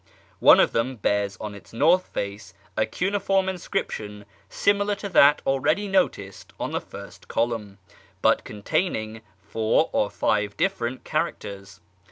One 0.39 0.59
of 0.59 0.71
them 0.71 0.95
bears 0.95 1.37
on 1.39 1.53
its 1.53 1.73
north 1.73 2.07
face 2.07 2.55
a 2.75 2.87
cuneiform 2.87 3.47
inscription 3.47 4.25
similar 4.49 4.95
to 4.95 5.09
that 5.09 5.43
already 5.45 5.87
noticed 5.87 6.53
on 6.59 6.71
the 6.71 6.81
first 6.81 7.27
column, 7.27 7.77
but 8.23 8.43
containing 8.43 9.21
four 9.43 9.91
or 9.93 10.09
five 10.09 10.57
different 10.57 11.03
characters. 11.03 11.81